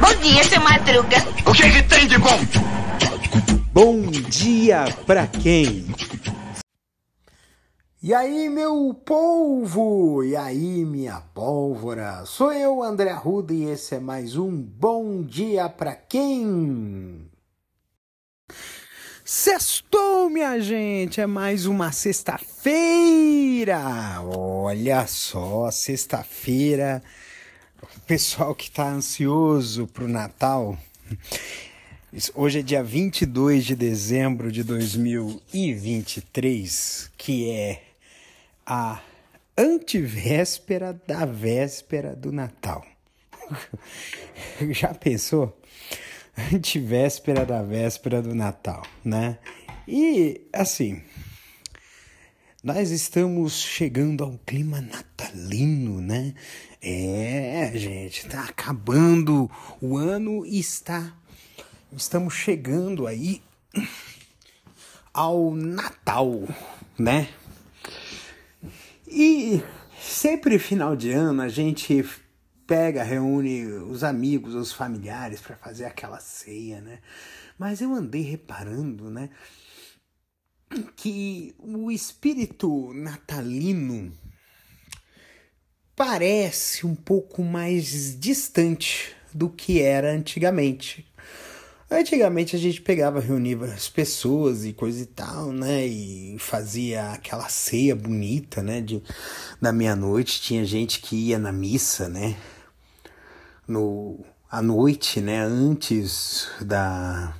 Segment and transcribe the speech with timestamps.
[0.00, 1.16] Bom dia, seu Madruga.
[1.46, 2.38] O que, que tem de bom?
[3.72, 5.86] Bom dia pra quem?
[8.02, 10.22] E aí, meu polvo?
[10.22, 12.24] E aí, minha pólvora?
[12.24, 17.28] Sou eu, André Arruda, e esse é mais um Bom Dia Pra Quem?
[19.24, 20.05] Sextou,
[20.36, 21.18] minha gente!
[21.18, 23.80] É mais uma sexta-feira!
[24.20, 27.02] Olha só, sexta-feira.
[27.82, 30.76] O pessoal que tá ansioso pro Natal.
[32.34, 37.82] Hoje é dia 22 de dezembro de 2023, que é
[38.66, 39.00] a
[39.56, 42.84] antivéspera da véspera do Natal.
[44.68, 45.58] Já pensou?
[46.52, 49.38] Antivéspera da véspera do Natal, né?
[49.88, 51.00] E assim,
[52.62, 56.34] nós estamos chegando ao clima natalino, né?
[56.82, 61.14] É, gente, tá acabando o ano e está
[61.96, 63.42] estamos chegando aí
[65.14, 66.42] ao Natal,
[66.98, 67.28] né?
[69.06, 69.62] E
[70.00, 72.04] sempre final de ano a gente
[72.66, 76.98] pega, reúne os amigos, os familiares para fazer aquela ceia, né?
[77.58, 79.30] Mas eu andei reparando, né,
[80.96, 84.12] que o espírito natalino
[85.94, 91.06] parece um pouco mais distante do que era antigamente.
[91.88, 95.86] Antigamente a gente pegava, reunia as pessoas e coisa e tal, né?
[95.86, 98.80] E fazia aquela ceia bonita, né?
[98.80, 99.00] De,
[99.62, 100.40] da meia-noite.
[100.40, 102.36] Tinha gente que ia na missa, né?
[103.68, 104.18] No,
[104.50, 105.38] à noite, né?
[105.38, 107.36] Antes da.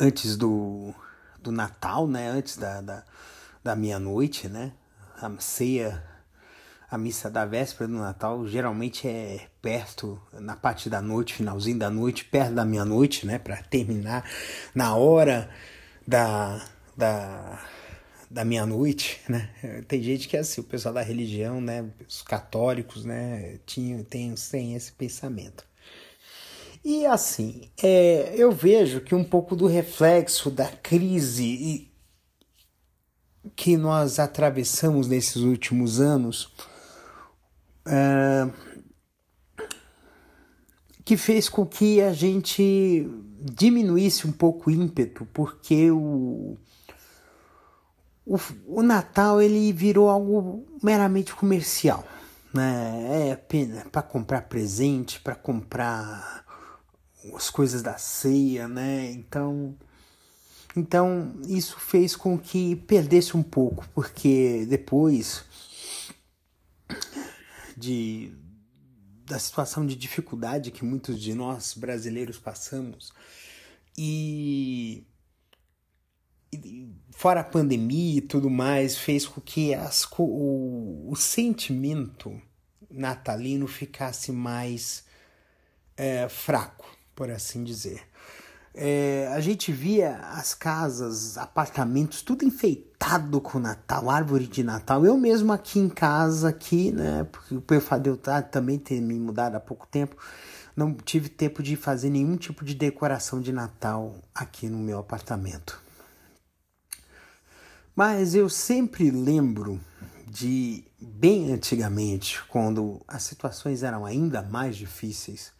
[0.00, 0.94] Antes do,
[1.42, 2.28] do Natal, né?
[2.28, 3.04] Antes da, da,
[3.62, 4.72] da meia-noite, né?
[5.20, 6.02] A ceia
[6.90, 11.88] a missa da véspera do Natal geralmente é perto, na parte da noite, finalzinho da
[11.88, 13.38] noite, perto da meia-noite, né?
[13.38, 14.28] Para terminar
[14.74, 15.48] na hora
[16.06, 16.60] da,
[16.96, 17.62] da,
[18.28, 19.50] da meia-noite, né?
[19.86, 21.88] Tem gente que é assim, o pessoal da religião, né?
[22.08, 23.58] Os católicos, né?
[23.64, 25.69] Tinha, tem, tem esse pensamento.
[26.84, 31.90] E assim, é, eu vejo que um pouco do reflexo da crise
[33.54, 36.52] que nós atravessamos nesses últimos anos
[41.04, 43.10] que fez com que a gente
[43.40, 46.56] diminuísse um pouco o ímpeto, porque o,
[48.24, 52.04] o, o Natal ele virou algo meramente comercial.
[52.54, 53.30] Né?
[53.30, 53.36] É
[53.90, 56.44] para comprar presente, para comprar
[57.34, 59.10] as coisas da ceia, né?
[59.10, 59.76] Então,
[60.76, 65.44] então isso fez com que perdesse um pouco, porque depois
[67.76, 68.32] de
[69.24, 73.12] da situação de dificuldade que muitos de nós brasileiros passamos
[73.96, 75.04] e,
[76.52, 82.42] e fora a pandemia e tudo mais fez com que as, o, o sentimento
[82.90, 85.04] natalino ficasse mais
[85.96, 86.88] é, fraco,
[87.20, 88.00] por assim dizer
[88.74, 95.04] é, a gente via as casas, apartamentos, tudo enfeitado com Natal, árvore de Natal.
[95.04, 97.24] Eu mesmo aqui em casa, aqui, né?
[97.24, 100.16] Porque o Perfadeu tá, também ter me mudado há pouco tempo,
[100.74, 105.82] não tive tempo de fazer nenhum tipo de decoração de Natal aqui no meu apartamento.
[107.94, 109.78] Mas eu sempre lembro
[110.26, 115.52] de bem antigamente, quando as situações eram ainda mais difíceis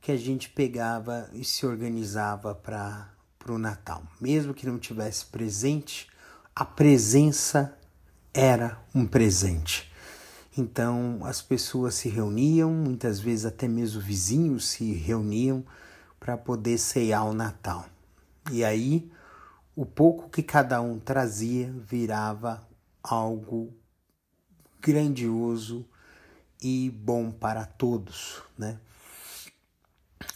[0.00, 3.10] que a gente pegava e se organizava para
[3.48, 4.02] o Natal.
[4.20, 6.08] Mesmo que não tivesse presente,
[6.54, 7.76] a presença
[8.32, 9.90] era um presente.
[10.56, 15.64] Então as pessoas se reuniam, muitas vezes até mesmo vizinhos se reuniam
[16.18, 17.86] para poder ceiar o Natal.
[18.50, 19.10] E aí
[19.76, 22.66] o pouco que cada um trazia virava
[23.02, 23.72] algo
[24.80, 25.86] grandioso
[26.60, 28.78] e bom para todos, né?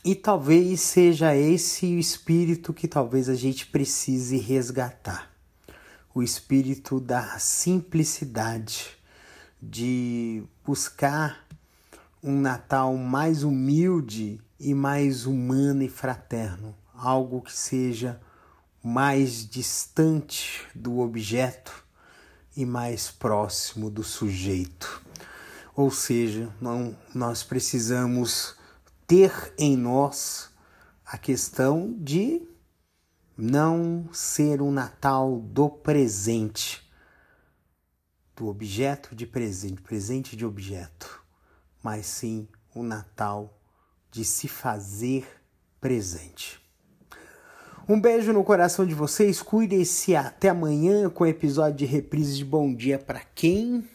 [0.07, 5.31] E talvez seja esse o espírito que talvez a gente precise resgatar.
[6.15, 8.99] O espírito da simplicidade,
[9.63, 11.47] de buscar
[12.23, 18.21] um Natal mais humilde e mais humano e fraterno, algo que seja
[18.83, 21.83] mais distante do objeto
[22.55, 25.03] e mais próximo do sujeito.
[25.75, 28.55] Ou seja, não, nós precisamos
[29.07, 30.51] ter em nós
[31.05, 32.43] a questão de
[33.37, 36.83] não ser um Natal do presente,
[38.37, 41.23] do objeto de presente, presente de objeto,
[41.83, 43.59] mas sim o Natal
[44.11, 45.27] de se fazer
[45.81, 46.63] presente.
[47.87, 52.45] Um beijo no coração de vocês, cuidem-se até amanhã com o episódio de reprise de
[52.45, 53.87] Bom Dia para quem.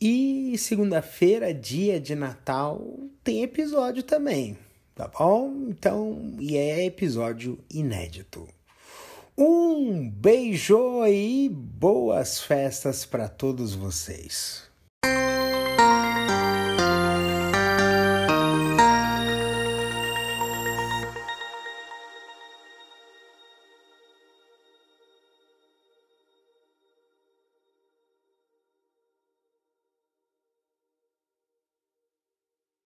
[0.00, 2.82] E segunda-feira, dia de Natal,
[3.22, 4.56] tem episódio também,
[4.94, 5.66] tá bom?
[5.68, 8.48] Então, e é episódio inédito.
[9.36, 14.69] Um beijo e boas festas para todos vocês.